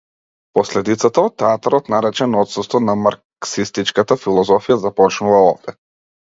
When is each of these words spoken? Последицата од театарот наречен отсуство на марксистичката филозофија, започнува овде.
Последицата 0.59 1.23
од 1.29 1.35
театарот 1.41 1.91
наречен 1.95 2.33
отсуство 2.45 2.83
на 2.87 2.97
марксистичката 3.03 4.21
филозофија, 4.25 4.81
започнува 4.89 5.47
овде. 5.55 5.81